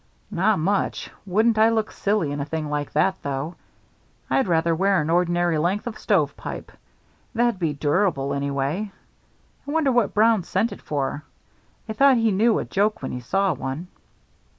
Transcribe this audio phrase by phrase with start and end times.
[0.31, 1.11] "Not much.
[1.27, 3.53] Wouldn't I look silly in a thing like that, though?
[4.31, 6.71] I'd rather wear an ordinary length of stovepipe.
[7.35, 8.91] That'd be durable, anyway.
[9.67, 11.23] I wonder what Brown sent it for.
[11.87, 13.89] I thought he knew a joke when he saw one."